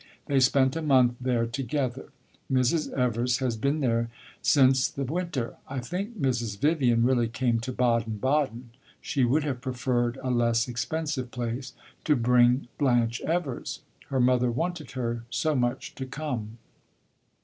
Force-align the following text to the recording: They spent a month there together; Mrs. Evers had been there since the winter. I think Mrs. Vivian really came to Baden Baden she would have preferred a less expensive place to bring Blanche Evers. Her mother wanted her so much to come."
They 0.25 0.39
spent 0.39 0.75
a 0.75 0.81
month 0.81 1.17
there 1.21 1.45
together; 1.45 2.07
Mrs. 2.51 2.91
Evers 2.91 3.37
had 3.37 3.61
been 3.61 3.81
there 3.81 4.09
since 4.41 4.87
the 4.87 5.03
winter. 5.03 5.57
I 5.67 5.77
think 5.79 6.19
Mrs. 6.19 6.57
Vivian 6.59 7.03
really 7.03 7.27
came 7.27 7.59
to 7.59 7.71
Baden 7.71 8.17
Baden 8.17 8.71
she 8.99 9.23
would 9.23 9.43
have 9.43 9.61
preferred 9.61 10.17
a 10.23 10.31
less 10.31 10.67
expensive 10.67 11.29
place 11.29 11.73
to 12.05 12.15
bring 12.15 12.67
Blanche 12.79 13.21
Evers. 13.21 13.81
Her 14.07 14.19
mother 14.19 14.49
wanted 14.49 14.89
her 14.93 15.23
so 15.29 15.53
much 15.55 15.93
to 15.93 16.07
come." 16.07 16.57